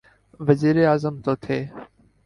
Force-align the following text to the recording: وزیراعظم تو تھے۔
وزیراعظم 0.47 1.15
تو 1.25 1.33
تھے۔ 1.43 1.59